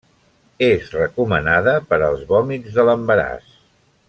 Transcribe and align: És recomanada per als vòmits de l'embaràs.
És 0.67 0.87
recomanada 0.95 1.77
per 1.93 2.01
als 2.09 2.27
vòmits 2.35 2.79
de 2.81 2.91
l'embaràs. 2.91 3.55